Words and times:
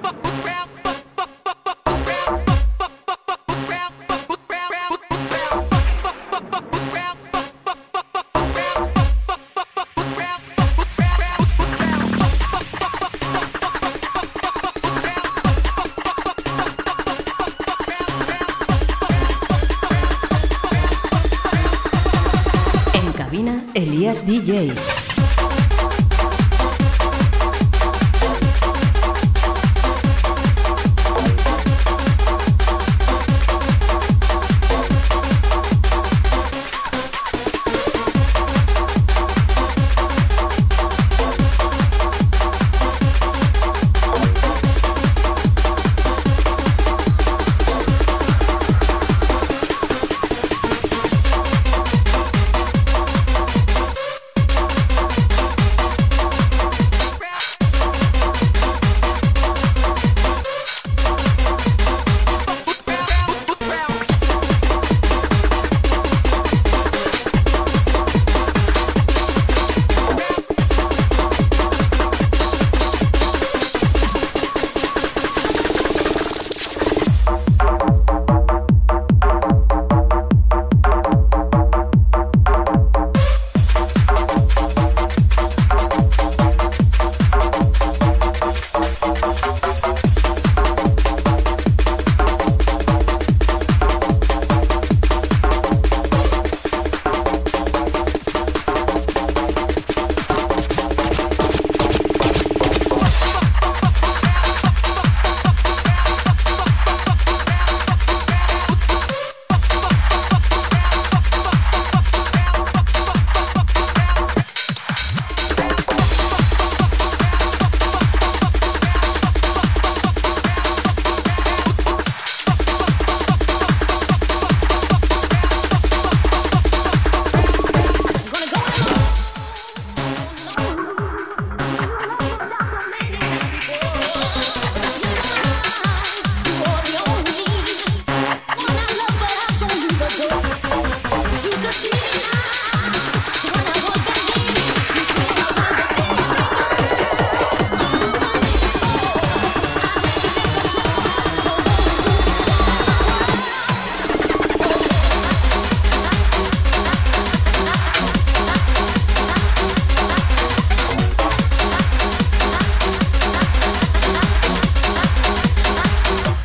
DJ. 0.00 0.21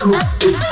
Uh, 0.10 0.14
uh, 0.16 0.54
uh. 0.56 0.67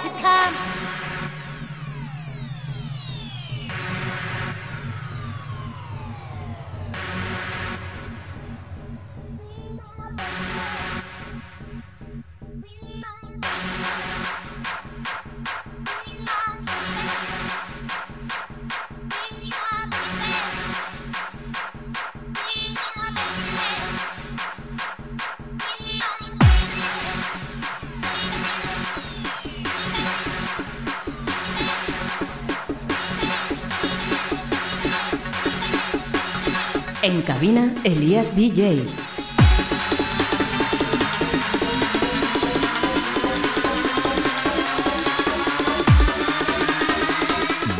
to 0.00 0.08
come. 0.08 0.99
Cabina, 37.32 37.72
Elías 37.84 38.34
DJ. 38.34 38.82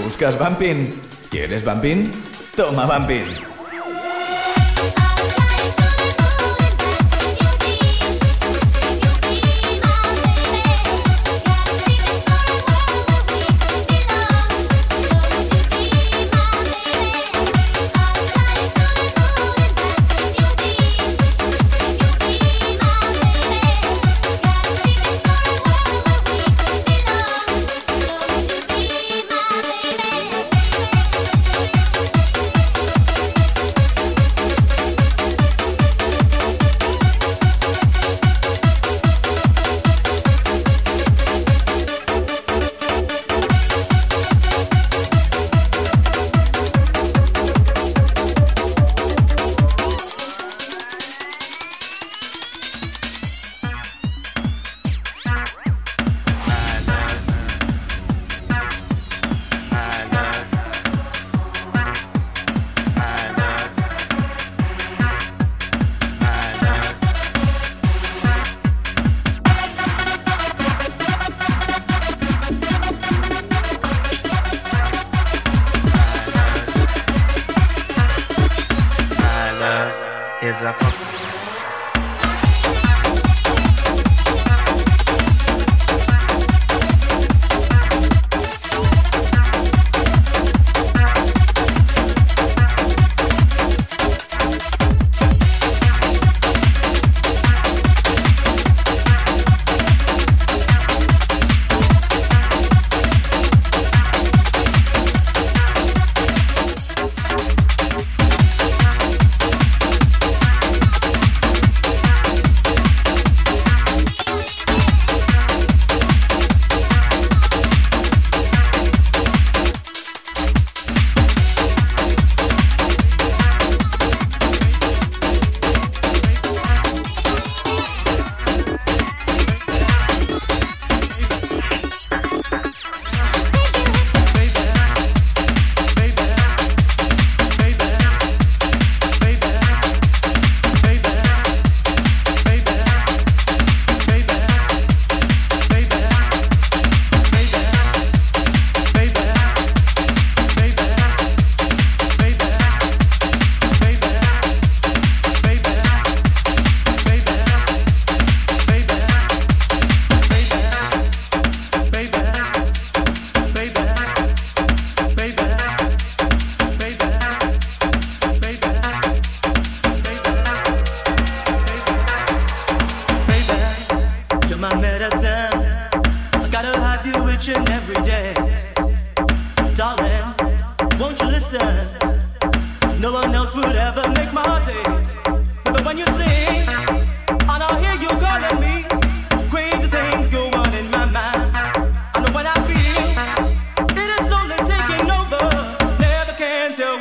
¿Buscas 0.00 0.38
Bumping? 0.38 0.94
¿Quieres 1.30 1.64
Bumping? 1.64 2.12
Toma 2.54 2.86
Bumping. 2.86 3.49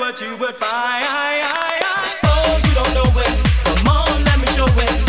But 0.09 0.21
you 0.21 0.35
would 0.37 0.57
buy. 0.59 0.65
I, 0.65 1.39
I, 1.43 1.79
I. 1.83 2.15
Oh, 2.23 2.61
you 2.65 2.73
don't 2.73 2.93
know 2.95 3.19
it. 3.21 3.27
Come 3.63 3.87
on, 3.89 4.23
let 4.25 4.39
me 4.39 4.47
show 4.55 4.65
it. 4.65 5.08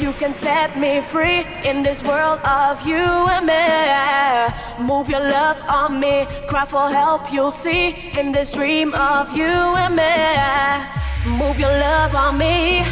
you 0.00 0.12
can 0.12 0.32
set 0.32 0.78
me 0.78 1.00
free 1.00 1.44
in 1.64 1.82
this 1.82 2.02
world 2.02 2.40
of 2.44 2.86
you 2.86 3.04
and 3.34 3.46
me. 3.46 4.86
Move 4.86 5.10
your 5.10 5.20
love 5.20 5.60
on 5.68 5.98
me, 6.00 6.26
cry 6.46 6.64
for 6.64 6.88
help, 6.88 7.32
you'll 7.32 7.50
see 7.50 8.10
in 8.18 8.32
this 8.32 8.52
dream 8.52 8.94
of 8.94 9.36
you 9.36 9.44
and 9.44 9.96
me. 9.96 10.14
Move 11.36 11.58
your 11.58 11.70
love 11.70 12.14
on 12.14 12.38
me, 12.38 12.82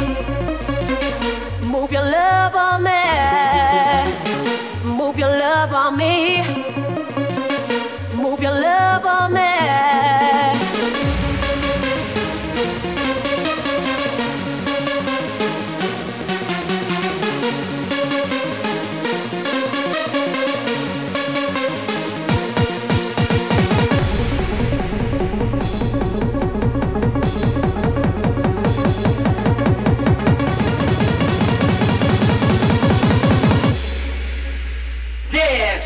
move 1.63 1.91
your 1.91 2.03
love 2.03 2.55
on 2.55 2.83
me, 2.83 3.01
move 4.83 5.17
your 5.17 5.29
love 5.29 5.73
on 5.73 5.97
me, 5.97 6.41
move 8.15 8.41
your 8.41 8.51
love 8.51 9.05
on 9.05 9.33
me. 9.33 10.66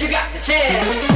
You 0.01 0.09
got 0.09 0.31
the 0.33 0.39
chance. 0.39 1.10